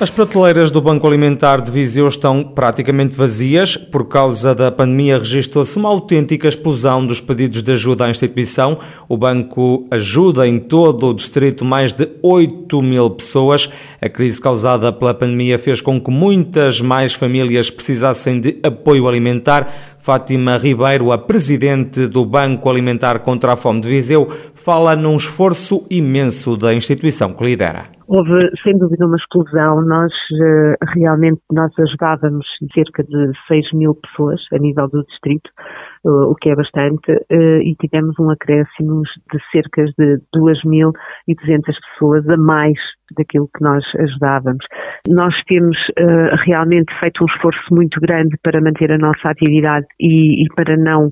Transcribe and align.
As 0.00 0.12
prateleiras 0.12 0.70
do 0.70 0.80
Banco 0.80 1.08
Alimentar 1.08 1.60
de 1.60 1.72
Viseu 1.72 2.06
estão 2.06 2.44
praticamente 2.44 3.16
vazias. 3.16 3.76
Por 3.76 4.06
causa 4.06 4.54
da 4.54 4.70
pandemia, 4.70 5.18
registrou-se 5.18 5.76
uma 5.76 5.88
autêntica 5.88 6.46
explosão 6.46 7.04
dos 7.04 7.20
pedidos 7.20 7.64
de 7.64 7.72
ajuda 7.72 8.04
à 8.06 8.08
instituição. 8.08 8.78
O 9.08 9.16
banco 9.16 9.88
ajuda 9.90 10.46
em 10.46 10.60
todo 10.60 11.08
o 11.08 11.12
distrito 11.14 11.64
mais 11.64 11.92
de 11.92 12.08
8 12.22 12.80
mil 12.80 13.10
pessoas. 13.10 13.68
A 14.00 14.08
crise 14.08 14.40
causada 14.40 14.92
pela 14.92 15.12
pandemia 15.12 15.58
fez 15.58 15.80
com 15.80 16.00
que 16.00 16.12
muitas 16.12 16.80
mais 16.80 17.14
famílias 17.14 17.68
precisassem 17.68 18.38
de 18.38 18.56
apoio 18.62 19.08
alimentar. 19.08 19.68
Fátima 19.98 20.58
Ribeiro, 20.58 21.10
a 21.10 21.18
presidente 21.18 22.06
do 22.06 22.24
Banco 22.24 22.70
Alimentar 22.70 23.18
contra 23.18 23.54
a 23.54 23.56
Fome 23.56 23.80
de 23.80 23.88
Viseu, 23.88 24.28
fala 24.54 24.94
num 24.94 25.16
esforço 25.16 25.84
imenso 25.90 26.56
da 26.56 26.72
instituição 26.72 27.32
que 27.32 27.42
lidera. 27.42 27.97
Houve, 28.10 28.50
sem 28.62 28.78
dúvida, 28.78 29.06
uma 29.06 29.18
explosão. 29.18 29.82
Nós 29.82 30.10
eh, 30.32 30.76
realmente 30.94 31.42
nós 31.52 31.70
ajudávamos 31.78 32.46
cerca 32.72 33.04
de 33.04 33.32
6 33.46 33.72
mil 33.74 33.94
pessoas 33.96 34.40
a 34.50 34.56
nível 34.56 34.88
do 34.88 35.04
distrito, 35.04 35.50
o 36.04 36.34
que 36.34 36.50
é 36.50 36.54
bastante, 36.54 37.12
eh, 37.30 37.60
e 37.62 37.74
tivemos 37.76 38.18
um 38.18 38.30
acréscimo 38.30 39.02
de 39.02 39.40
cerca 39.50 39.84
de 39.84 40.18
2.200 40.34 40.92
pessoas 41.92 42.28
a 42.28 42.36
mais 42.36 42.78
daquilo 43.16 43.48
que 43.56 43.64
nós 43.64 43.84
ajudávamos. 43.98 44.64
Nós 45.08 45.34
temos 45.46 45.76
uh, 45.98 46.36
realmente 46.44 46.92
feito 47.02 47.24
um 47.24 47.26
esforço 47.26 47.74
muito 47.74 47.98
grande 48.00 48.36
para 48.42 48.60
manter 48.60 48.92
a 48.92 48.98
nossa 48.98 49.30
atividade 49.30 49.86
e, 49.98 50.44
e 50.44 50.48
para 50.54 50.76
não 50.76 51.10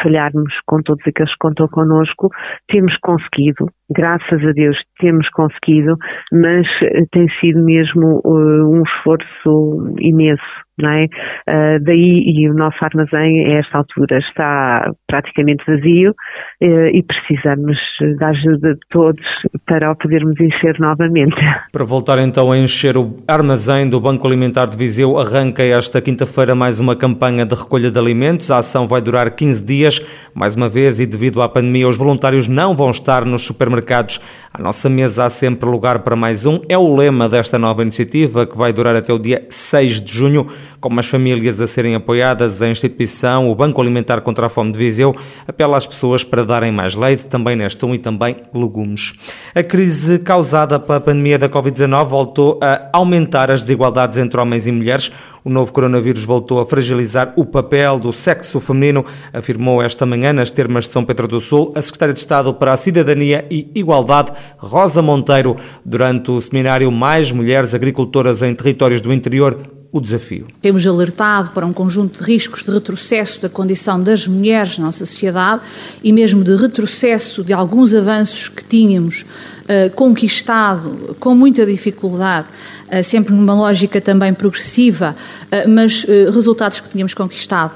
falharmos 0.00 0.54
com 0.64 0.80
todos 0.80 1.04
aqueles 1.06 1.32
que 1.32 1.38
contam 1.40 1.66
connosco. 1.68 2.28
Temos 2.68 2.96
conseguido, 2.98 3.66
graças 3.90 4.44
a 4.44 4.52
Deus 4.52 4.78
temos 5.00 5.28
conseguido, 5.30 5.96
mas 6.32 6.66
tem 7.10 7.28
sido 7.40 7.64
mesmo 7.64 8.22
um 8.24 8.82
esforço 8.82 9.94
imenso 9.98 10.67
não 10.78 10.90
é? 10.90 11.04
Uh, 11.04 11.82
daí, 11.84 12.22
e 12.26 12.48
o 12.48 12.54
nosso 12.54 12.76
armazém, 12.82 13.46
a 13.46 13.58
esta 13.58 13.78
altura, 13.78 14.18
está 14.18 14.90
praticamente 15.06 15.64
vazio 15.66 16.10
uh, 16.10 16.86
e 16.92 17.02
precisamos 17.02 17.76
da 18.18 18.28
ajuda 18.28 18.74
de 18.74 18.80
todos 18.90 19.24
para 19.66 19.90
o 19.90 19.96
podermos 19.96 20.38
encher 20.40 20.78
novamente. 20.78 21.36
Para 21.72 21.84
voltar 21.84 22.18
então 22.18 22.50
a 22.50 22.58
encher 22.58 22.96
o 22.96 23.16
armazém 23.26 23.88
do 23.88 24.00
Banco 24.00 24.26
Alimentar 24.26 24.66
de 24.66 24.76
Viseu, 24.76 25.18
arranca 25.18 25.62
esta 25.62 26.00
quinta-feira 26.00 26.54
mais 26.54 26.80
uma 26.80 26.96
campanha 26.96 27.44
de 27.44 27.54
recolha 27.54 27.90
de 27.90 27.98
alimentos. 27.98 28.50
A 28.50 28.58
ação 28.58 28.86
vai 28.86 29.00
durar 29.00 29.30
15 29.30 29.64
dias. 29.64 30.00
Mais 30.34 30.54
uma 30.54 30.68
vez, 30.68 31.00
e 31.00 31.06
devido 31.06 31.42
à 31.42 31.48
pandemia, 31.48 31.88
os 31.88 31.96
voluntários 31.96 32.48
não 32.48 32.74
vão 32.74 32.90
estar 32.90 33.24
nos 33.24 33.44
supermercados. 33.44 34.20
À 34.52 34.62
nossa 34.62 34.88
mesa 34.88 35.26
há 35.26 35.30
sempre 35.30 35.68
lugar 35.68 36.00
para 36.00 36.16
mais 36.16 36.46
um. 36.46 36.60
É 36.68 36.76
o 36.76 36.94
lema 36.94 37.28
desta 37.28 37.58
nova 37.58 37.82
iniciativa, 37.82 38.46
que 38.46 38.56
vai 38.56 38.72
durar 38.72 38.96
até 38.96 39.12
o 39.12 39.18
dia 39.18 39.46
6 39.50 40.02
de 40.02 40.12
junho 40.12 40.46
como 40.80 41.00
as 41.00 41.06
famílias 41.06 41.60
a 41.60 41.66
serem 41.66 41.94
apoiadas, 41.94 42.62
a 42.62 42.68
instituição, 42.68 43.50
o 43.50 43.54
Banco 43.54 43.80
Alimentar 43.80 44.20
contra 44.20 44.46
a 44.46 44.48
Fome 44.48 44.72
de 44.72 44.78
Viseu, 44.78 45.14
apela 45.46 45.76
às 45.76 45.86
pessoas 45.86 46.24
para 46.24 46.44
darem 46.44 46.72
mais 46.72 46.94
leite, 46.94 47.26
também 47.26 47.56
nestum 47.56 47.94
e 47.94 47.98
também 47.98 48.36
legumes. 48.54 49.12
A 49.54 49.62
crise 49.62 50.18
causada 50.18 50.78
pela 50.78 51.00
pandemia 51.00 51.38
da 51.38 51.48
Covid-19 51.48 52.06
voltou 52.06 52.58
a 52.62 52.88
aumentar 52.92 53.50
as 53.50 53.62
desigualdades 53.62 54.18
entre 54.18 54.40
homens 54.40 54.66
e 54.66 54.72
mulheres. 54.72 55.10
O 55.44 55.50
novo 55.50 55.72
coronavírus 55.72 56.24
voltou 56.24 56.60
a 56.60 56.66
fragilizar 56.66 57.32
o 57.36 57.46
papel 57.46 57.98
do 57.98 58.12
sexo 58.12 58.60
feminino, 58.60 59.04
afirmou 59.32 59.82
esta 59.82 60.04
manhã 60.04 60.32
nas 60.32 60.50
termas 60.50 60.84
de 60.84 60.92
São 60.92 61.04
Pedro 61.04 61.28
do 61.28 61.40
Sul 61.40 61.72
a 61.74 61.82
Secretária 61.82 62.14
de 62.14 62.20
Estado 62.20 62.52
para 62.52 62.72
a 62.72 62.76
Cidadania 62.76 63.46
e 63.50 63.70
Igualdade, 63.74 64.32
Rosa 64.58 65.00
Monteiro, 65.00 65.56
durante 65.84 66.30
o 66.30 66.40
seminário 66.40 66.90
Mais 66.90 67.32
Mulheres 67.32 67.74
Agricultoras 67.74 68.42
em 68.42 68.54
Territórios 68.54 69.00
do 69.00 69.12
Interior 69.12 69.58
o 69.90 70.00
desafio. 70.00 70.46
Temos 70.60 70.86
alertado 70.86 71.50
para 71.50 71.64
um 71.64 71.72
conjunto 71.72 72.22
de 72.22 72.30
riscos 72.30 72.62
de 72.62 72.70
retrocesso 72.70 73.40
da 73.40 73.48
condição 73.48 74.02
das 74.02 74.26
mulheres 74.26 74.78
na 74.78 74.86
nossa 74.86 75.06
sociedade 75.06 75.62
e 76.02 76.12
mesmo 76.12 76.44
de 76.44 76.54
retrocesso 76.56 77.42
de 77.42 77.52
alguns 77.52 77.94
avanços 77.94 78.48
que 78.48 78.62
tínhamos 78.64 79.24
uh, 79.68 79.90
conquistado 79.94 81.16
com 81.20 81.34
muita 81.34 81.66
dificuldade, 81.66 82.48
uh, 82.90 83.04
sempre 83.04 83.34
numa 83.34 83.54
lógica 83.54 84.00
também 84.00 84.32
progressiva, 84.32 85.14
uh, 85.44 85.68
mas 85.68 86.04
resultados 86.32 86.80
que 86.80 86.88
tínhamos 86.88 87.14
conquistado 87.14 87.72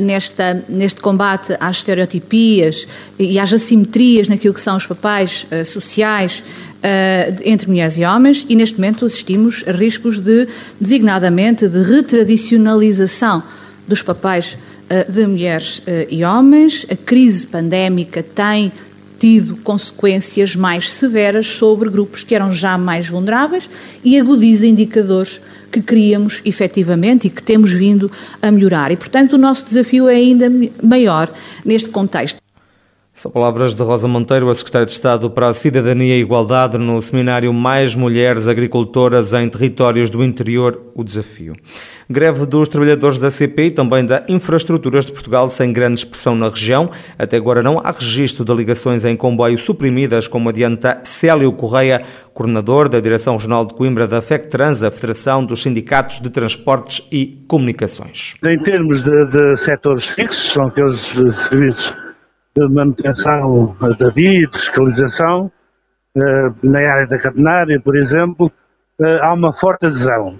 nesta, 0.00 0.64
neste 0.68 1.00
combate 1.00 1.56
às 1.60 1.76
estereotipias 1.76 2.88
e 3.16 3.38
às 3.38 3.52
assimetrias 3.52 4.28
naquilo 4.28 4.52
que 4.52 4.60
são 4.60 4.76
os 4.76 4.84
papéis 4.84 5.46
sociais 5.64 6.42
entre 7.44 7.68
mulheres 7.68 7.96
e 7.96 8.04
homens 8.04 8.44
e 8.48 8.56
neste 8.56 8.80
momento 8.80 9.06
assistimos 9.06 9.62
a 9.68 9.70
riscos 9.70 10.18
de, 10.18 10.48
designadamente, 10.80 11.68
de 11.68 11.82
retradicionalização 11.84 13.44
dos 13.86 14.02
papéis 14.02 14.58
de 15.08 15.24
mulheres 15.24 15.80
e 16.10 16.24
homens. 16.24 16.84
A 16.90 16.96
crise 16.96 17.46
pandémica 17.46 18.24
tem 18.24 18.72
tido 19.20 19.54
consequências 19.58 20.56
mais 20.56 20.90
severas 20.90 21.46
sobre 21.46 21.90
grupos 21.90 22.24
que 22.24 22.34
eram 22.34 22.52
já 22.54 22.78
mais 22.78 23.06
vulneráveis 23.06 23.68
e 24.02 24.18
agudiza 24.18 24.66
indicadores 24.66 25.40
que 25.70 25.82
queríamos 25.82 26.40
efetivamente 26.42 27.26
e 27.26 27.30
que 27.30 27.42
temos 27.42 27.70
vindo 27.70 28.10
a 28.40 28.50
melhorar. 28.50 28.90
E, 28.90 28.96
portanto, 28.96 29.34
o 29.34 29.38
nosso 29.38 29.64
desafio 29.64 30.08
é 30.08 30.14
ainda 30.14 30.50
maior 30.82 31.32
neste 31.64 31.90
contexto. 31.90 32.39
São 33.12 33.30
palavras 33.30 33.74
de 33.74 33.82
Rosa 33.82 34.08
Monteiro, 34.08 34.48
a 34.48 34.54
Secretária 34.54 34.86
de 34.86 34.92
Estado 34.92 35.28
para 35.28 35.48
a 35.48 35.52
Cidadania 35.52 36.16
e 36.16 36.20
Igualdade, 36.20 36.78
no 36.78 37.02
seminário 37.02 37.52
Mais 37.52 37.94
Mulheres 37.94 38.48
Agricultoras 38.48 39.32
em 39.32 39.48
Territórios 39.48 40.08
do 40.08 40.24
Interior, 40.24 40.80
o 40.94 41.04
desafio. 41.04 41.54
Greve 42.08 42.46
dos 42.46 42.68
trabalhadores 42.68 43.18
da 43.18 43.30
CP 43.30 43.64
e 43.64 43.70
também 43.72 44.06
da 44.06 44.24
Infraestruturas 44.28 45.04
de 45.04 45.12
Portugal 45.12 45.50
sem 45.50 45.72
grande 45.72 46.00
expressão 46.00 46.34
na 46.34 46.48
região. 46.48 46.90
Até 47.18 47.36
agora 47.36 47.62
não 47.62 47.80
há 47.80 47.90
registro 47.90 48.44
de 48.44 48.54
ligações 48.54 49.04
em 49.04 49.16
comboio 49.16 49.58
suprimidas, 49.58 50.26
como 50.26 50.48
adianta 50.48 51.00
Célio 51.04 51.52
Correia, 51.52 52.02
coordenador 52.32 52.88
da 52.88 53.00
Direção 53.00 53.34
Regional 53.34 53.66
de 53.66 53.74
Coimbra 53.74 54.06
da 54.06 54.22
FECTRANS, 54.22 54.82
a 54.82 54.90
Federação 54.90 55.44
dos 55.44 55.62
Sindicatos 55.62 56.20
de 56.20 56.30
Transportes 56.30 57.06
e 57.12 57.44
Comunicações. 57.46 58.34
Em 58.42 58.58
termos 58.58 59.02
de, 59.02 59.26
de 59.26 59.56
setores 59.56 60.06
fixos, 60.06 60.52
são 60.52 60.66
aqueles 60.68 61.00
serviços 61.00 61.99
de 62.56 62.68
manutenção 62.68 63.76
da 63.98 64.10
via, 64.10 64.46
de 64.46 64.56
fiscalização, 64.56 65.50
eh, 66.16 66.50
na 66.62 66.78
área 66.80 67.06
da 67.06 67.18
catenária, 67.18 67.80
por 67.80 67.96
exemplo, 67.96 68.50
eh, 69.00 69.18
há 69.20 69.32
uma 69.32 69.52
forte 69.52 69.86
adesão. 69.86 70.38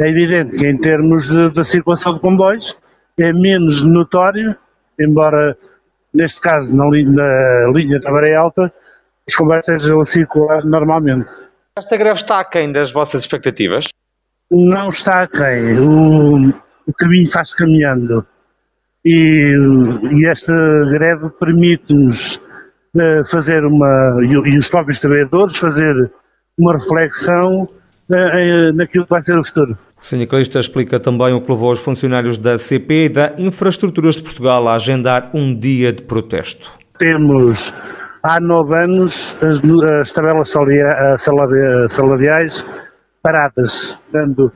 É 0.00 0.08
evidente 0.08 0.56
que 0.56 0.66
em 0.66 0.78
termos 0.78 1.28
da 1.28 1.62
circulação 1.62 2.14
de 2.14 2.20
comboios 2.20 2.76
é 3.18 3.32
menos 3.32 3.84
notório, 3.84 4.56
embora 4.98 5.56
neste 6.12 6.40
caso 6.40 6.74
na, 6.74 6.84
na 6.84 7.70
linha 7.72 8.00
da 8.00 8.10
Maré 8.10 8.34
Alta 8.34 8.72
os 9.28 9.36
comboios 9.36 9.68
estejam 9.68 10.00
a 10.00 10.04
circular 10.04 10.64
normalmente. 10.64 11.30
Esta 11.78 11.96
greve 11.96 12.20
está 12.20 12.40
aquém 12.40 12.72
das 12.72 12.92
vossas 12.92 13.22
expectativas? 13.22 13.86
Não 14.50 14.88
está 14.88 15.22
aquém. 15.22 15.78
O, 15.78 16.48
o 16.86 16.92
caminho 16.98 17.30
faz 17.30 17.54
caminhando 17.54 18.26
e, 19.04 19.52
e 20.12 20.28
esta 20.28 20.52
greve 20.90 21.30
permite-nos 21.38 22.36
uh, 22.36 23.28
fazer 23.30 23.64
uma, 23.64 24.16
e, 24.22 24.50
e, 24.50 24.58
os 24.58 24.68
próprios 24.68 25.00
trabalhadores, 25.00 25.56
fazer 25.56 25.92
uma 26.58 26.74
reflexão 26.74 27.64
uh, 27.64 28.72
naquilo 28.74 29.04
que 29.04 29.10
vai 29.10 29.22
ser 29.22 29.38
o 29.38 29.44
futuro. 29.44 29.76
O 30.00 30.04
sindicalista 30.04 30.58
explica 30.58 30.98
também 30.98 31.32
o 31.32 31.40
que 31.40 31.50
levou 31.50 31.72
os 31.72 31.80
funcionários 31.80 32.38
da 32.38 32.58
CP 32.58 33.04
e 33.04 33.08
da 33.08 33.34
Infraestruturas 33.38 34.16
de 34.16 34.22
Portugal 34.22 34.66
a 34.68 34.74
agendar 34.74 35.30
um 35.32 35.56
dia 35.56 35.92
de 35.92 36.02
protesto. 36.02 36.72
Temos 36.98 37.72
há 38.22 38.40
nove 38.40 38.76
anos 38.76 39.36
as, 39.42 39.62
as 40.00 40.12
tabelas 40.12 40.52
salariais 41.88 42.66
paradas, 43.22 43.98
portanto, 44.10 44.52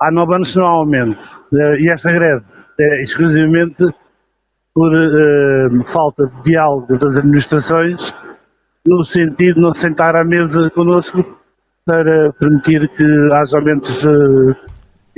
há 0.00 0.10
nove 0.10 0.34
anos 0.34 0.54
não 0.56 0.66
há 0.66 0.70
aumento. 0.70 1.18
E 1.52 1.90
esta 1.90 2.10
greve 2.12 2.42
é 2.78 3.02
exclusivamente 3.02 3.84
por 4.74 4.92
uh, 4.92 5.84
falta 5.84 6.26
de 6.26 6.42
diálogo 6.42 6.96
das 6.98 7.18
administrações, 7.18 8.14
no 8.86 9.04
sentido 9.04 9.56
de 9.56 9.60
não 9.60 9.74
sentar 9.74 10.16
à 10.16 10.24
mesa 10.24 10.70
connosco 10.70 11.38
para 11.84 12.32
permitir 12.38 12.88
que 12.88 13.04
haja 13.32 13.58
aumentos 13.58 14.04
uh, 14.04 14.54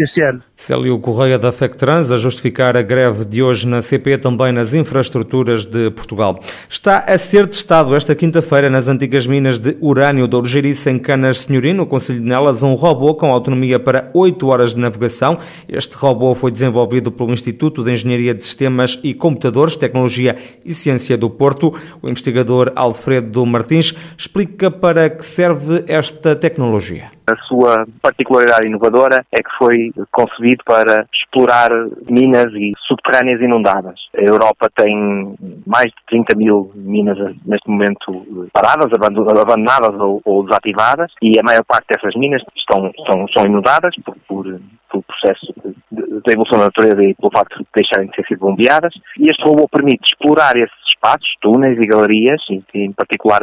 este 0.02 0.22
ano. 0.22 0.42
Célio 0.56 0.98
Correia 0.98 1.38
da 1.38 1.52
FECTRANS 1.52 2.10
a 2.10 2.16
justificar 2.16 2.76
a 2.76 2.82
greve 2.82 3.24
de 3.24 3.42
hoje 3.42 3.66
na 3.66 3.82
CP 3.82 4.18
também 4.18 4.52
nas 4.52 4.72
infraestruturas 4.72 5.66
de 5.66 5.90
Portugal. 5.90 6.38
Está 6.68 6.98
a 7.00 7.18
ser 7.18 7.46
testado 7.46 7.94
esta 7.94 8.14
quinta-feira 8.14 8.70
nas 8.70 8.88
antigas 8.88 9.26
minas 9.26 9.58
de 9.58 9.76
urânio 9.80 10.26
do 10.26 10.38
Urgerice 10.38 10.90
em 10.90 10.98
Canas 10.98 11.40
Senhorino, 11.40 11.82
no 11.82 11.86
Conselho 11.86 12.20
de 12.20 12.24
Nelas, 12.24 12.62
um 12.62 12.74
robô 12.74 13.14
com 13.14 13.32
autonomia 13.32 13.78
para 13.78 14.10
8 14.14 14.46
horas 14.46 14.74
de 14.74 14.80
navegação. 14.80 15.38
Este 15.68 15.94
robô 15.96 16.34
foi 16.34 16.52
desenvolvido 16.52 17.10
pelo 17.10 17.32
Instituto 17.32 17.82
de 17.82 17.92
Engenharia 17.92 18.34
de 18.34 18.44
Sistemas 18.44 18.98
e 19.02 19.12
Computadores, 19.12 19.76
Tecnologia 19.76 20.36
e 20.64 20.72
Ciência 20.72 21.18
do 21.18 21.28
Porto. 21.28 21.74
O 22.00 22.08
investigador 22.08 22.72
Alfredo 22.76 23.44
Martins 23.44 23.94
explica 24.16 24.70
para 24.70 25.10
que 25.10 25.24
serve 25.24 25.84
esta 25.88 26.36
tecnologia. 26.36 27.10
A 27.32 27.36
sua 27.46 27.86
particularidade 28.02 28.66
inovadora 28.66 29.24
é 29.32 29.42
que 29.42 29.56
foi 29.56 29.90
concebido 30.10 30.62
para 30.66 31.06
explorar 31.14 31.70
minas 32.10 32.52
e 32.52 32.72
subterrâneas 32.86 33.40
inundadas. 33.40 33.98
A 34.14 34.20
Europa 34.20 34.68
tem 34.76 35.34
mais 35.66 35.86
de 35.86 36.04
30 36.08 36.36
mil 36.36 36.70
minas 36.74 37.16
neste 37.46 37.70
momento 37.70 38.50
paradas, 38.52 38.90
abandonadas 38.92 39.98
ou, 39.98 40.20
ou 40.26 40.44
desativadas 40.44 41.10
e 41.22 41.38
a 41.38 41.42
maior 41.42 41.64
parte 41.64 41.86
dessas 41.88 42.14
minas 42.16 42.42
estão, 42.54 42.90
estão, 42.98 43.26
são 43.28 43.46
inundadas 43.46 43.94
por, 44.04 44.14
por, 44.28 44.44
pelo 44.44 45.02
processo 45.04 45.54
da 45.90 46.32
evolução 46.32 46.58
da 46.58 46.66
natureza 46.66 47.02
e 47.02 47.14
pelo 47.14 47.32
facto 47.32 47.58
de 47.58 47.66
deixarem 47.74 48.08
de 48.08 48.12
ter 48.12 48.26
sido 48.26 48.40
bombeadas. 48.40 48.92
E 49.18 49.30
este 49.30 49.42
robô 49.42 49.66
permite 49.68 50.04
explorar 50.04 50.54
esses 50.56 50.82
espaços, 50.86 51.28
túneis 51.40 51.78
e 51.78 51.86
galerias, 51.86 52.42
em 52.74 52.92
particular 52.92 53.42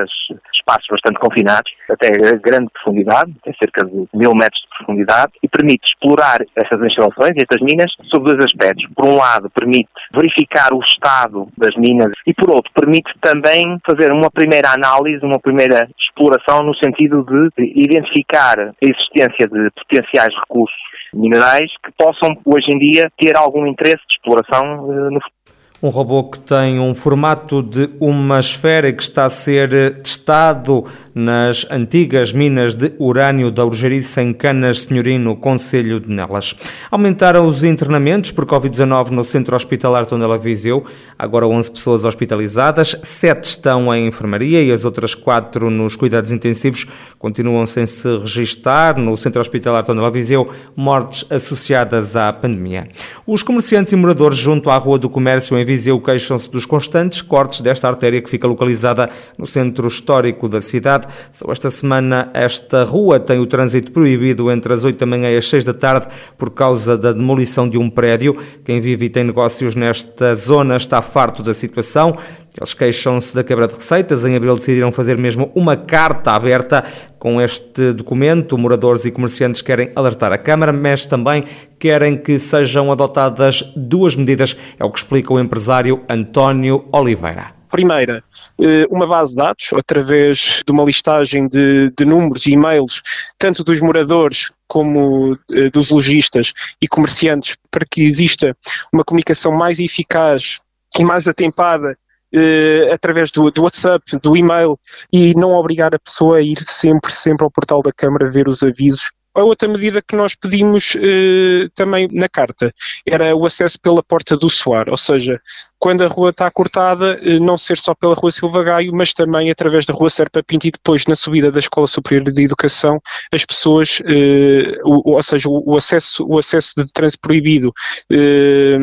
espaços 0.69 0.88
bastante 0.89 1.19
confinados, 1.19 1.71
até 1.89 2.12
grande 2.38 2.69
profundidade, 2.71 3.33
até 3.42 3.54
cerca 3.57 3.86
de 3.86 4.07
mil 4.13 4.33
metros 4.33 4.62
de 4.62 4.77
profundidade, 4.77 5.33
e 5.42 5.48
permite 5.48 5.86
explorar 5.86 6.39
essas 6.56 6.81
instalações 6.81 7.33
estas 7.38 7.60
minas 7.62 7.92
sob 8.12 8.25
dois 8.25 8.45
aspectos. 8.45 8.86
Por 8.95 9.06
um 9.06 9.18
lado, 9.18 9.50
permite 9.50 9.89
verificar 10.13 10.74
o 10.74 10.80
estado 10.80 11.48
das 11.57 11.75
minas 11.75 12.12
e, 12.25 12.33
por 12.33 12.50
outro, 12.51 12.71
permite 12.74 13.12
também 13.21 13.80
fazer 13.86 14.12
uma 14.12 14.30
primeira 14.30 14.71
análise, 14.71 15.25
uma 15.25 15.39
primeira 15.39 15.89
exploração 16.00 16.63
no 16.63 16.75
sentido 16.75 17.25
de 17.57 17.74
identificar 17.75 18.60
a 18.60 18.71
existência 18.81 19.48
de 19.48 19.69
potenciais 19.71 20.33
recursos 20.36 20.77
minerais 21.13 21.71
que 21.83 21.92
possam, 21.98 22.38
hoje 22.45 22.68
em 22.71 22.77
dia, 22.77 23.12
ter 23.18 23.36
algum 23.36 23.66
interesse 23.66 24.01
de 24.07 24.16
exploração 24.16 24.86
uh, 24.86 25.12
no 25.12 25.19
futuro. 25.21 25.59
Um 25.81 25.90
robô 25.90 26.26
que 26.26 26.40
tem 26.40 26.80
um 26.80 26.94
formato 26.94 27.64
de 27.64 27.90
uma 28.00 28.40
esfera 28.40 28.92
que 28.92 29.02
está 29.02 29.26
a 29.26 29.30
ser 29.30 29.98
testado 30.02 30.86
nas 31.19 31.68
antigas 31.69 32.31
minas 32.31 32.74
de 32.74 32.94
urânio 32.98 33.51
da 33.51 33.66
Urgerice 33.66 34.21
em 34.21 34.33
Canas 34.33 34.83
Senhorino, 34.83 35.36
Conselho 35.36 36.00
de 36.00 36.10
Nelas. 36.10 36.56
Aumentaram 36.89 37.45
os 37.45 37.63
internamentos 37.63 38.31
por 38.31 38.45
Covid-19 38.45 39.10
no 39.10 39.25
Centro 39.25 39.56
Hospitalar 39.56 40.06
Tondela 40.06 40.38
Viseu. 40.38 40.86
Agora 41.18 41.45
11 41.45 41.71
pessoas 41.71 42.06
hospitalizadas, 42.06 42.95
7 43.04 43.44
estão 43.44 43.94
em 43.94 44.07
enfermaria 44.07 44.63
e 44.63 44.71
as 44.71 44.86
outras 44.86 45.13
4 45.13 45.69
nos 45.69 45.98
cuidados 45.98 46.31
intensivos 46.31 46.88
continuam 47.19 47.68
sem 47.68 47.86
se 47.86 48.07
registar 48.18 48.98
no 48.98 49.18
Centro 49.18 49.42
Hospitalar 49.42 49.83
Tondela 49.83 50.10
Viseu 50.10 50.50
mortes 50.74 51.25
associadas 51.30 52.16
à 52.16 52.31
pandemia. 52.31 52.88
Os 53.27 53.44
comerciantes 53.44 53.92
e 53.92 53.95
moradores 53.98 54.38
junto 54.38 54.69
à 54.69 54.77
Rua 54.77 54.98
do 54.98 55.10
Comércio 55.10 55.57
em 55.57 55.66
Viseu 55.66 56.00
queixam-se 56.00 56.50
dos 56.50 56.66
constantes 56.66 57.21
cortes 57.21 57.60
desta 57.60 57.89
artéria 57.89 58.21
que 58.21 58.30
fica 58.30 58.48
localizada 58.48 59.10
no 59.38 59.45
centro 59.45 59.86
histórico 59.86 60.48
da 60.48 60.62
cidade. 60.62 61.09
Só 61.32 61.52
esta 61.52 61.70
semana 61.70 62.30
esta 62.34 62.84
rua 62.84 63.20
tem 63.20 63.40
o 63.40 63.46
trânsito 63.46 63.92
proibido 63.92 64.52
entre 64.52 64.74
as 64.74 64.84
8 64.84 64.98
da 64.98 65.06
manhã 65.06 65.30
e 65.30 65.38
as 65.38 65.48
6 65.48 65.64
da 65.64 65.74
tarde 65.74 66.08
por 66.38 66.52
causa 66.52 66.98
da 66.98 67.12
demolição 67.12 67.68
de 67.68 67.78
um 67.78 67.90
prédio. 67.90 68.38
Quem 68.64 68.80
vive 68.80 69.06
e 69.06 69.10
tem 69.10 69.24
negócios 69.24 69.76
nesta 69.76 70.36
zona 70.36 70.78
está 70.78 71.02
farto 71.02 71.44
da 71.44 71.54
situação. 71.54 72.18
Eles 72.58 72.74
queixam-se 72.74 73.34
da 73.34 73.44
quebra 73.44 73.68
de 73.68 73.76
receitas. 73.76 74.26
Em 74.26 74.36
abril 74.36 74.56
decidiram 74.56 74.92
fazer 74.92 75.18
mesmo 75.18 75.52
uma 75.56 75.78
carta 75.78 76.32
aberta 76.32 76.84
com 77.18 77.42
este 77.42 77.94
documento. 77.94 78.58
Moradores 78.58 79.06
e 79.06 79.12
comerciantes 79.12 79.62
querem 79.62 79.92
alertar 79.96 80.32
a 80.32 80.38
Câmara, 80.38 80.74
mas 80.74 81.06
também 81.06 81.44
querem 81.78 82.18
que 82.18 82.40
sejam 82.40 82.92
adotadas 82.92 83.64
duas 83.76 84.16
medidas. 84.16 84.58
É 84.80 84.84
o 84.84 84.92
que 84.92 85.00
explica 85.00 85.34
o 85.34 85.40
empresário 85.40 86.02
António 86.10 86.86
Oliveira. 86.92 87.59
Primeira, 87.69 88.24
eh, 88.60 88.86
uma 88.89 89.07
base 89.07 89.31
de 89.31 89.38
dados, 89.38 89.69
através 89.74 90.63
de 90.66 90.71
uma 90.71 90.83
listagem 90.83 91.48
de, 91.48 91.92
de 91.95 92.04
números 92.06 92.45
e 92.48 92.51
e-mails, 92.51 93.01
tanto 93.38 93.63
dos 93.63 93.80
moradores 93.80 94.51
como 94.68 95.38
eh, 95.51 95.69
dos 95.69 95.89
lojistas 95.89 96.54
e 96.81 96.88
comerciantes, 96.88 97.57
para 97.69 97.86
que 97.89 98.04
exista 98.04 98.56
uma 98.92 99.04
comunicação 99.04 99.51
mais 99.51 99.80
eficaz 99.80 100.60
e 100.98 101.04
mais 101.04 101.27
atempada 101.27 101.98
Uh, 102.31 102.94
através 102.94 103.31
do, 103.31 103.50
do, 103.50 103.63
WhatsApp, 103.63 104.06
do 104.21 104.38
e-mail 104.38 104.80
e 105.12 105.33
não 105.33 105.54
obrigar 105.54 105.95
a 105.95 106.00
pessoa 106.00 106.38
a 106.38 106.42
ir 106.44 106.60
sempre, 106.60 107.12
sempre 107.12 107.44
ao 107.44 107.50
portal 107.50 107.81
da 107.81 107.92
Câmara 107.92 108.30
ver 108.30 108.48
os 108.48 108.62
avisos 108.62 109.10
a 109.36 109.44
outra 109.44 109.68
medida 109.68 110.02
que 110.02 110.16
nós 110.16 110.36
pedimos 110.36 110.96
eh, 110.98 111.68
também 111.76 112.08
na 112.12 112.28
carta 112.28 112.74
era 113.06 113.36
o 113.36 113.46
acesso 113.46 113.80
pela 113.80 114.04
porta 114.04 114.36
do 114.36 114.50
Soar, 114.50 114.90
ou 114.90 114.98
seja, 114.98 115.40
quando 115.78 116.04
a 116.04 116.08
rua 116.08 116.31
está 116.31 116.50
cortada, 116.52 117.20
eh, 117.22 117.40
não 117.40 117.58
ser 117.58 117.78
só 117.78 117.94
pela 117.94 118.16
Rua 118.16 118.31
Silva 118.31 118.64
Gaio, 118.64 118.94
mas 118.94 119.14
também 119.14 119.50
através 119.50 119.86
da 119.86 119.94
Rua 119.94 120.10
Serpa 120.10 120.44
Pinto 120.44 120.68
e 120.68 120.72
depois 120.72 121.06
na 121.06 121.16
subida 121.16 121.52
da 121.52 121.60
Escola 121.60 121.88
Superior 121.88 122.31
de 122.31 122.44
Educação, 122.44 123.00
as 123.31 123.46
pessoas, 123.46 124.02
eh, 124.06 124.80
o, 124.84 125.14
ou 125.16 125.24
seja, 125.24 125.48
o, 125.48 125.74
o, 125.74 125.78
acesso, 125.78 126.26
o 126.28 126.38
acesso 126.38 126.74
de 126.78 126.92
trânsito 126.92 127.22
proibido 127.22 127.72
eh, 128.12 128.78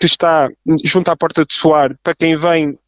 que 0.00 0.06
está 0.06 0.48
junto 0.84 1.10
à 1.10 1.16
porta 1.16 1.44
do 1.44 1.52
Soar, 1.52 1.94
para 2.02 2.14
quem 2.14 2.36
vem 2.36 2.78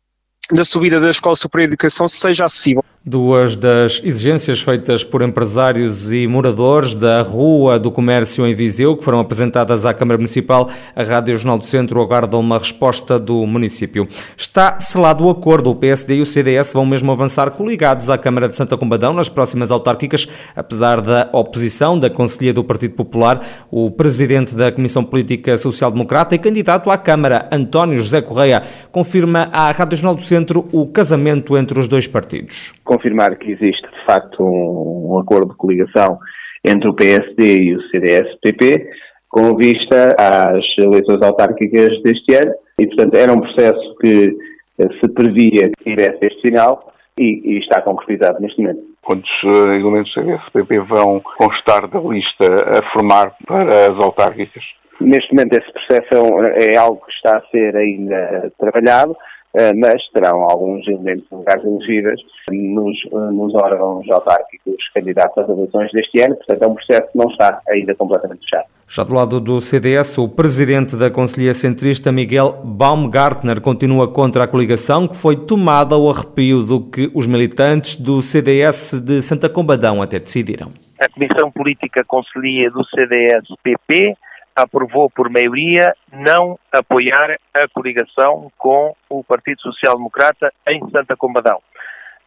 da 0.53 0.65
subida 0.65 1.01
da 1.01 1.11
Escola 1.11 1.35
Superior 1.35 1.69
de 1.69 1.75
Educação 1.75 2.09
seja 2.09 2.45
acessível. 2.45 2.85
Duas 3.03 3.57
das 3.57 3.99
exigências 4.05 4.61
feitas 4.61 5.03
por 5.03 5.23
empresários 5.23 6.13
e 6.13 6.27
moradores 6.27 6.95
da 6.95 7.23
Rua 7.23 7.79
do 7.79 7.91
Comércio 7.91 8.47
em 8.47 8.53
Viseu, 8.53 8.95
que 8.95 9.03
foram 9.03 9.21
apresentadas 9.21 9.87
à 9.87 9.95
Câmara 9.95 10.19
Municipal, 10.19 10.69
a 10.95 11.03
Rádio 11.03 11.35
Jornal 11.35 11.57
do 11.57 11.67
Centro 11.67 11.99
aguarda 12.03 12.37
uma 12.37 12.59
resposta 12.59 13.19
do 13.19 13.47
município. 13.47 14.07
Está 14.37 14.79
selado 14.81 15.25
o 15.25 15.31
acordo. 15.31 15.71
O 15.71 15.75
PSD 15.75 16.17
e 16.17 16.21
o 16.21 16.27
CDS 16.27 16.75
vão 16.75 16.85
mesmo 16.85 17.11
avançar 17.11 17.53
coligados 17.53 18.11
à 18.11 18.19
Câmara 18.19 18.51
de 18.51 18.57
Santa 18.57 18.77
Combadão 18.77 19.15
nas 19.15 19.31
próximas 19.31 19.71
autárquicas, 19.71 20.29
apesar 20.55 21.01
da 21.01 21.27
oposição 21.33 21.99
da 21.99 22.11
Conselhia 22.11 22.53
do 22.53 22.63
Partido 22.63 22.97
Popular. 22.97 23.41
O 23.71 23.91
presidente 23.91 24.55
da 24.55 24.71
Comissão 24.71 25.03
Política 25.03 25.57
Social 25.57 25.91
Democrata 25.91 26.35
e 26.35 26.39
candidato 26.39 26.91
à 26.91 26.99
Câmara, 26.99 27.49
António 27.51 27.99
José 27.99 28.21
Correia, 28.21 28.63
confirma 28.93 29.49
à 29.55 29.71
Rádio 29.71 29.97
Jornal 29.97 30.17
do 30.17 30.23
Centro 30.23 30.69
o 30.71 30.87
casamento 30.87 31.57
entre 31.57 31.81
os 31.81 31.89
dois 31.89 32.07
partidos 32.07 32.75
confirmar 32.91 33.37
que 33.37 33.53
existe 33.53 33.89
de 33.89 34.05
facto 34.05 34.43
um, 34.43 35.15
um 35.15 35.19
acordo 35.19 35.53
de 35.53 35.57
coligação 35.57 36.19
entre 36.65 36.89
o 36.89 36.95
PSD 36.95 37.63
e 37.63 37.77
o 37.77 37.83
CDS-PP 37.89 38.91
com 39.29 39.57
vista 39.57 40.17
às 40.19 40.67
eleições 40.77 41.23
autárquicas 41.23 42.03
deste 42.03 42.35
ano 42.35 42.53
e, 42.81 42.87
portanto, 42.89 43.15
era 43.15 43.33
um 43.33 43.41
processo 43.41 43.97
que 44.01 44.37
eh, 44.79 44.89
se 45.01 45.09
previa 45.15 45.71
que 45.71 45.85
tivesse 45.85 46.19
este 46.23 46.43
final 46.43 46.93
e, 47.19 47.41
e 47.45 47.59
está 47.61 47.81
concretizado 47.81 48.41
neste 48.41 48.61
momento. 48.61 48.81
Quantos 49.03 49.31
uh, 49.45 49.71
elementos 49.71 50.13
do 50.15 50.23
CDS-PP 50.23 50.81
vão 50.81 51.21
constar 51.39 51.87
da 51.89 52.01
lista 52.01 52.47
a 52.79 52.91
formar 52.91 53.35
para 53.47 53.93
as 53.93 54.05
autárquicas? 54.05 54.65
Neste 55.01 55.33
momento 55.33 55.55
esse 55.55 55.73
processo 55.73 56.45
é, 56.45 56.75
é 56.75 56.79
algo 56.79 57.01
que 57.07 57.13
está 57.13 57.39
a 57.39 57.51
ser 57.51 57.77
ainda 57.77 58.53
trabalhado. 58.59 59.17
Eh, 59.53 59.73
mas 59.75 60.01
terão 60.13 60.45
alguns 60.45 60.87
elementos 60.87 61.27
legais 61.33 61.65
elegíveis 61.65 62.21
nos, 62.53 62.97
eh, 63.07 63.33
nos 63.33 63.53
órgãos 63.55 64.09
autárquicos 64.09 64.77
candidatos 64.95 65.39
às 65.39 65.49
eleições 65.49 65.91
deste 65.91 66.21
ano, 66.21 66.37
portanto 66.37 66.63
é 66.63 66.67
um 66.69 66.75
processo 66.75 67.11
que 67.11 67.19
não 67.19 67.29
está 67.29 67.61
ainda 67.69 67.93
completamente 67.97 68.45
fechado. 68.45 68.69
Já 68.89 69.03
do 69.03 69.13
lado 69.13 69.41
do 69.41 69.61
CDS, 69.61 70.19
o 70.19 70.29
presidente 70.29 70.97
da 70.97 71.11
Conselhia 71.11 71.53
Centrista, 71.53 72.13
Miguel 72.13 72.61
Baumgartner, 72.65 73.61
continua 73.61 74.07
contra 74.07 74.45
a 74.45 74.49
coligação 74.49 75.09
que 75.09 75.17
foi 75.17 75.35
tomada 75.35 75.97
ao 75.97 76.09
arrepio 76.09 76.63
do 76.63 76.81
que 76.89 77.11
os 77.13 77.27
militantes 77.27 77.97
do 77.97 78.23
CDS 78.23 79.01
de 79.01 79.21
Santa 79.21 79.49
Combadão 79.49 80.01
até 80.01 80.21
decidiram. 80.21 80.73
A 81.01 81.09
Comissão 81.09 81.51
Política 81.51 82.05
Conselhia 82.05 82.71
do 82.71 82.85
CDS-PP 82.85 84.15
aprovou 84.63 85.11
por 85.11 85.31
maioria 85.31 85.95
não 86.13 86.59
apoiar 86.73 87.37
a 87.55 87.69
coligação 87.73 88.51
com 88.57 88.95
o 89.09 89.25
Partido 89.25 89.61
Social 89.61 89.97
Democrata 89.97 90.53
em 90.69 90.81
Santa 90.91 91.17
Combadão. 91.17 91.61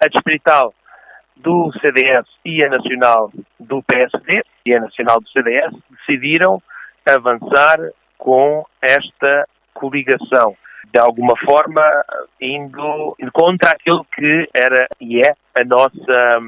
A 0.04 0.08
distrital 0.08 0.74
do 1.36 1.72
CDS 1.82 2.28
e 2.46 2.64
a 2.64 2.70
nacional 2.70 3.32
do 3.60 3.82
PSD 3.84 4.44
e 4.66 4.74
a 4.74 4.80
nacional 4.80 5.20
do 5.20 5.30
CDS 5.30 5.74
decidiram 5.90 6.62
avançar 7.06 7.78
com 8.18 8.66
esta 8.82 9.48
coligação, 9.74 10.56
de 10.94 11.00
alguma 11.00 11.36
forma 11.38 11.82
indo 12.40 13.16
contra 13.34 13.72
aquilo 13.72 14.06
que 14.14 14.48
era 14.56 14.88
e 15.02 15.20
é 15.20 15.34
a 15.56 15.64
nossa, 15.66 16.40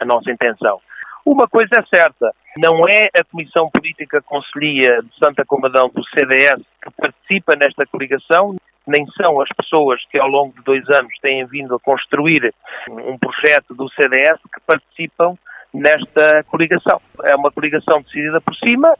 a 0.00 0.04
nossa 0.04 0.30
intenção. 0.30 0.80
Uma 1.24 1.48
coisa 1.48 1.70
é 1.78 1.96
certa, 1.96 2.34
não 2.58 2.86
é 2.86 3.08
a 3.18 3.24
Comissão 3.24 3.70
Política 3.70 4.20
Conselhia 4.20 5.00
de 5.02 5.18
Santa 5.18 5.42
Comadão 5.46 5.88
do 5.88 6.04
CDS 6.08 6.60
que 6.82 6.90
participa 6.98 7.56
nesta 7.56 7.86
coligação, 7.86 8.54
nem 8.86 9.06
são 9.16 9.40
as 9.40 9.48
pessoas 9.56 10.00
que 10.10 10.18
ao 10.18 10.28
longo 10.28 10.54
de 10.54 10.62
dois 10.62 10.86
anos 10.90 11.12
têm 11.22 11.46
vindo 11.46 11.74
a 11.74 11.80
construir 11.80 12.52
um 12.90 13.16
projeto 13.18 13.74
do 13.74 13.88
CDS 13.90 14.38
que 14.52 14.60
participam 14.66 15.34
nesta 15.72 16.44
coligação. 16.44 17.00
É 17.22 17.34
uma 17.34 17.50
coligação 17.50 18.02
decidida 18.02 18.40
por 18.42 18.54
cima, 18.56 18.94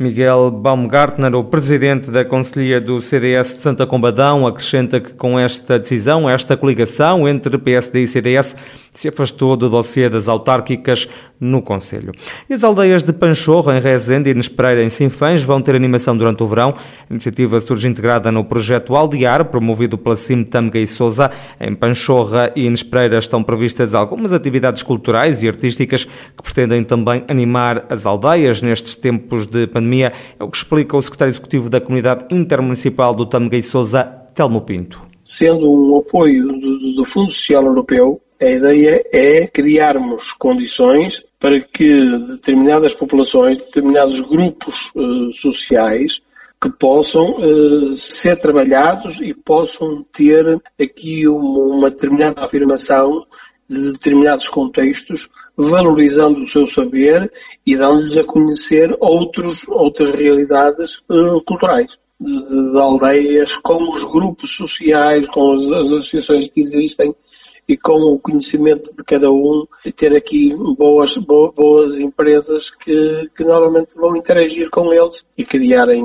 Miguel 0.00 0.50
Baumgartner, 0.50 1.34
o 1.34 1.44
presidente 1.44 2.10
da 2.10 2.24
Conselhia 2.24 2.80
do 2.80 3.02
CDS 3.02 3.52
de 3.52 3.60
Santa 3.60 3.86
Combadão, 3.86 4.46
acrescenta 4.46 4.98
que 4.98 5.12
com 5.12 5.38
esta 5.38 5.78
decisão, 5.78 6.28
esta 6.28 6.56
coligação 6.56 7.28
entre 7.28 7.58
PSD 7.58 8.04
e 8.04 8.08
CDS 8.08 8.56
se 8.94 9.08
afastou 9.08 9.58
do 9.58 9.68
dossiê 9.68 10.08
das 10.08 10.26
autárquicas 10.26 11.06
no 11.38 11.60
Conselho. 11.60 12.12
E 12.48 12.54
as 12.54 12.64
aldeias 12.64 13.02
de 13.02 13.12
Panchorra, 13.12 13.76
em 13.76 13.80
Rezende 13.80 14.30
e 14.30 14.34
Nespereira, 14.34 14.82
em 14.82 14.88
Sinfãs, 14.88 15.42
vão 15.42 15.60
ter 15.60 15.74
animação 15.74 16.16
durante 16.16 16.42
o 16.42 16.48
verão. 16.48 16.74
A 17.08 17.12
iniciativa 17.12 17.60
surge 17.60 17.86
integrada 17.86 18.32
no 18.32 18.42
projeto 18.42 18.96
Aldear, 18.96 19.44
promovido 19.44 19.98
pela 19.98 20.16
CIM 20.16 20.44
Tâmega 20.44 20.78
e 20.78 20.86
Souza. 20.86 21.30
Em 21.60 21.74
Panchorra 21.74 22.50
e 22.56 22.70
Nespereira 22.70 23.18
estão 23.18 23.42
previstas 23.42 23.94
algumas 23.94 24.32
atividades 24.32 24.82
culturais 24.82 25.42
e 25.42 25.48
artísticas 25.48 26.04
que 26.04 26.42
pretendem 26.42 26.82
também 26.82 27.22
animar 27.28 27.84
as 27.90 28.06
aldeias 28.06 28.62
nestes 28.62 28.94
tempos 28.94 29.46
de 29.46 29.66
pandemia 29.66 29.89
pandemia, 29.90 30.12
é 30.38 30.44
o 30.44 30.48
que 30.48 30.56
explica 30.56 30.96
o 30.96 31.02
secretário 31.02 31.32
executivo 31.32 31.68
da 31.68 31.80
Comunidade 31.80 32.26
Intermunicipal 32.30 33.14
do 33.14 33.26
Tameguei 33.26 33.62
Souza, 33.62 34.04
Telmo 34.34 34.60
Pinto. 34.62 35.02
Sendo 35.24 35.70
um 35.70 35.98
apoio 35.98 36.46
do, 36.46 36.94
do 36.94 37.04
Fundo 37.04 37.30
Social 37.32 37.64
Europeu, 37.64 38.20
a 38.40 38.46
ideia 38.46 39.02
é 39.12 39.46
criarmos 39.46 40.32
condições 40.32 41.22
para 41.38 41.60
que 41.60 42.18
determinadas 42.28 42.94
populações, 42.94 43.58
determinados 43.58 44.20
grupos 44.20 44.90
uh, 44.94 45.32
sociais 45.32 46.22
que 46.62 46.70
possam 46.70 47.36
uh, 47.38 47.96
ser 47.96 48.36
trabalhados 48.40 49.18
e 49.20 49.34
possam 49.34 50.04
ter 50.12 50.60
aqui 50.80 51.26
uma, 51.26 51.76
uma 51.76 51.90
determinada 51.90 52.44
afirmação 52.44 53.26
de 53.70 53.92
determinados 53.92 54.48
contextos, 54.48 55.30
valorizando 55.56 56.42
o 56.42 56.46
seu 56.46 56.66
saber 56.66 57.32
e 57.64 57.76
dando-lhes 57.76 58.16
a 58.16 58.24
conhecer 58.24 58.96
outros, 58.98 59.64
outras 59.68 60.10
realidades 60.10 60.98
uh, 61.08 61.40
culturais. 61.46 61.96
De, 62.18 62.72
de, 62.72 62.78
aldeias, 62.78 63.56
com 63.56 63.92
os 63.92 64.04
grupos 64.04 64.54
sociais, 64.54 65.26
com 65.30 65.52
as, 65.52 65.62
as 65.72 65.86
associações 65.86 66.48
que 66.48 66.60
existem 66.60 67.14
e 67.66 67.78
com 67.78 67.92
o 67.92 68.18
conhecimento 68.18 68.94
de 68.94 69.04
cada 69.04 69.30
um, 69.30 69.64
e 69.86 69.92
ter 69.92 70.14
aqui 70.14 70.52
boas, 70.76 71.16
boas, 71.16 71.54
boas 71.54 71.98
empresas 71.98 72.70
que, 72.70 73.30
que 73.34 73.44
normalmente 73.44 73.94
vão 73.94 74.16
interagir 74.16 74.68
com 74.70 74.92
eles 74.92 75.24
e 75.38 75.44
criarem 75.44 76.04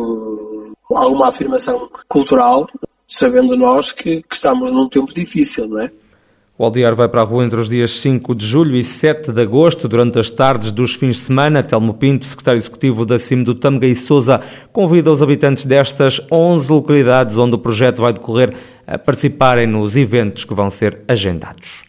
alguma 0.90 1.30
afirmação 1.30 1.90
cultural, 2.08 2.68
sabendo 3.08 3.58
nós 3.58 3.92
que, 3.92 4.22
que 4.22 4.36
estamos 4.36 4.72
num 4.72 4.88
tempo 4.88 5.12
difícil, 5.12 5.68
não 5.68 5.80
é? 5.80 5.92
O 6.58 6.64
Aldear 6.64 6.96
vai 6.96 7.10
para 7.10 7.20
a 7.20 7.24
rua 7.26 7.44
entre 7.44 7.60
os 7.60 7.68
dias 7.68 7.92
5 8.00 8.34
de 8.34 8.46
julho 8.46 8.78
e 8.78 8.84
7 8.84 9.34
de 9.34 9.42
agosto, 9.42 9.90
durante 9.90 10.18
as 10.18 10.30
tardes 10.30 10.72
dos 10.72 10.96
fins 10.96 11.18
de 11.18 11.24
semana. 11.24 11.62
Telmo 11.62 11.94
Pinto, 11.94 12.26
secretário 12.26 12.58
executivo 12.58 13.06
da 13.06 13.20
CIM 13.20 13.44
do 13.44 13.54
Tâmega 13.54 13.86
e 13.86 13.94
Souza, 13.94 14.40
convida 14.72 15.12
os 15.12 15.22
habitantes 15.22 15.66
destas 15.66 16.22
11 16.32 16.72
localidades 16.72 17.36
onde 17.36 17.56
o 17.56 17.60
projeto 17.60 18.02
vai 18.02 18.14
decorrer 18.14 18.54
a 18.88 18.98
participarem 18.98 19.68
nos 19.68 19.98
eventos 19.98 20.46
que 20.46 20.54
vão 20.54 20.70
ser 20.70 21.02
agendados. 21.10 21.85